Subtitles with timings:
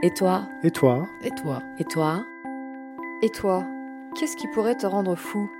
[0.00, 2.24] Et toi Et toi Et toi Et toi
[3.20, 3.64] Et toi
[4.14, 5.50] Qu'est-ce qui pourrait te rendre fou?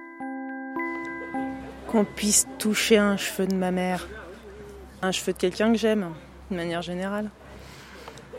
[1.89, 4.07] Qu'on puisse toucher un cheveu de ma mère,
[5.03, 6.13] un cheveu de quelqu'un que j'aime,
[6.53, 7.31] de manière générale.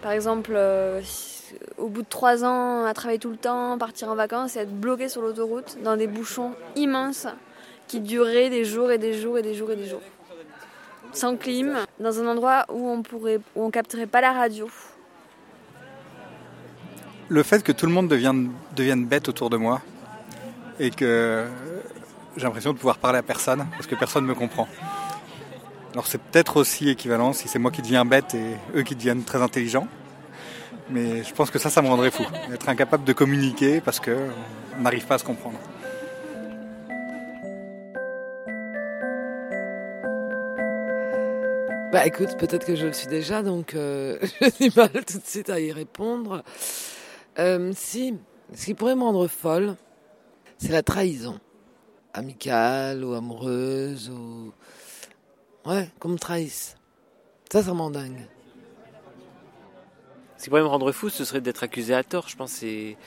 [0.01, 1.01] Par exemple, euh,
[1.77, 4.73] au bout de trois ans à travailler tout le temps, partir en vacances et être
[4.73, 7.27] bloqué sur l'autoroute dans des bouchons immenses
[7.89, 10.01] qui dureraient des jours et des jours et des jours et des jours.
[11.11, 14.69] Sans clim, dans un endroit où on pourrait, où on capterait pas la radio.
[17.31, 19.81] Le fait que tout le monde devienne, bête autour de moi
[20.79, 21.45] et que
[22.35, 24.67] j'ai l'impression de pouvoir parler à personne parce que personne ne me comprend.
[25.93, 29.23] Alors c'est peut-être aussi équivalent si c'est moi qui deviens bête et eux qui deviennent
[29.23, 29.87] très intelligents.
[30.89, 32.23] Mais je pense que ça, ça me rendrait fou.
[32.51, 35.59] Être incapable de communiquer parce qu'on n'arrive pas à se comprendre.
[41.91, 45.25] Bah écoute, peut-être que je le suis déjà, donc euh, je dis mal tout de
[45.25, 46.43] suite à y répondre.
[47.39, 48.15] Euh, si,
[48.53, 49.75] ce qui pourrait me rendre folle,
[50.57, 51.39] c'est la trahison.
[52.13, 54.51] Amicale ou amoureuse ou...
[55.65, 56.75] Ouais, qu'on me trahisse.
[57.49, 58.27] Ça, ça m'en dingue.
[60.37, 62.27] Ce qui pourrait me rendre fou, ce serait d'être accusé à tort.
[62.27, 62.97] Je pense c'est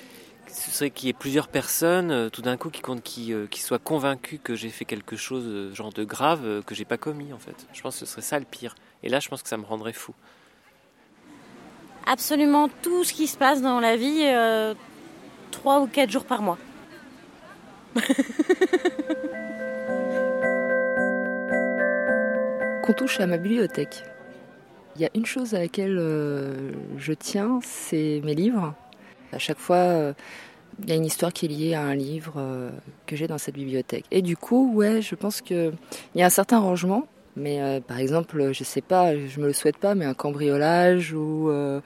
[0.48, 3.60] ce serait qu'il y ait plusieurs personnes, euh, tout d'un coup, qui, qui, euh, qui
[3.60, 7.38] soient convaincus que j'ai fait quelque chose genre de grave que j'ai pas commis en
[7.38, 7.66] fait.
[7.72, 8.74] Je pense que ce serait ça le pire.
[9.02, 10.14] Et là, je pense que ça me rendrait fou.
[12.06, 14.74] Absolument tout ce qui se passe dans la vie, euh,
[15.50, 16.58] trois ou quatre jours par mois.
[22.82, 24.02] Qu'on touche à ma bibliothèque.
[24.96, 28.74] Il y a une chose à laquelle euh, je tiens, c'est mes livres.
[29.32, 30.12] À chaque fois, euh,
[30.82, 32.72] il y a une histoire qui est liée à un livre
[33.06, 34.06] que j'ai dans cette bibliothèque.
[34.10, 35.72] Et du coup, je pense qu'il
[36.16, 37.06] y a un certain rangement.
[37.36, 41.12] Mais euh, par exemple, je sais pas, je me le souhaite pas, mais un cambriolage
[41.14, 41.80] ou, euh,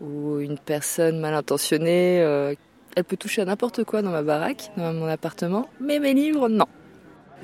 [0.00, 2.54] une personne mal intentionnée, euh,
[2.96, 5.68] elle peut toucher à n'importe quoi dans ma baraque, dans mon appartement.
[5.80, 6.66] Mais mes livres, non.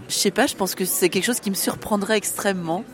[0.08, 2.84] Je sais pas, je pense que c'est quelque chose qui me surprendrait extrêmement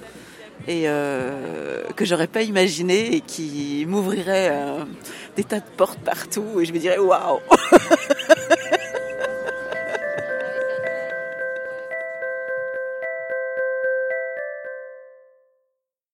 [0.69, 4.57] et que j'aurais pas imaginé et qui m'ouvrirait
[5.35, 7.41] des tas de portes partout et je me dirais waouh